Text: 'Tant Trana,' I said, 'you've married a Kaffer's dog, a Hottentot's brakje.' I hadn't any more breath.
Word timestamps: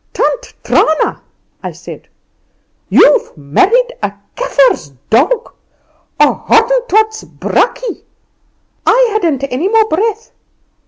'Tant 0.13 0.55
Trana,' 0.63 1.21
I 1.61 1.71
said, 1.71 2.07
'you've 2.89 3.37
married 3.37 3.93
a 4.01 4.13
Kaffer's 4.35 4.93
dog, 5.11 5.53
a 6.19 6.33
Hottentot's 6.33 7.23
brakje.' 7.25 8.01
I 8.83 9.09
hadn't 9.13 9.43
any 9.43 9.67
more 9.67 9.87
breath. 9.89 10.31